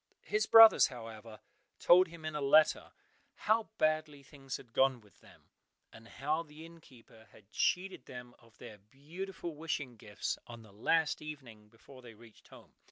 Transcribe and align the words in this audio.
His 0.25 0.47
brothers, 0.47 0.87
however, 0.87 1.41
told 1.77 2.07
him 2.07 2.25
in 2.25 2.33
a 2.33 2.41
letter 2.41 2.91
how 3.35 3.69
badly 3.77 4.23
things 4.23 4.57
had 4.57 4.73
gone 4.73 4.99
with 4.99 5.19
them, 5.19 5.51
and 5.93 6.07
how 6.07 6.41
the 6.41 6.65
innkeeper 6.65 7.27
had 7.31 7.51
cheated 7.51 8.07
them 8.07 8.33
of 8.39 8.57
their 8.57 8.79
beautiful 8.79 9.53
wishing 9.55 9.97
gifts 9.97 10.39
on 10.47 10.63
the 10.63 10.73
last 10.73 11.21
evening 11.21 11.69
before 11.69 12.01
they 12.01 12.15
reached 12.15 12.47
home. 12.47 12.73